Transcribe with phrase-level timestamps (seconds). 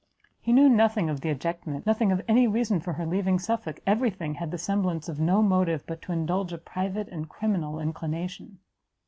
[0.39, 4.09] He knew nothing of the ejectment, nothing of any reason for her leaving Suffolk, every
[4.09, 8.57] thing had the semblance of no motive but to indulge a private and criminal inclination.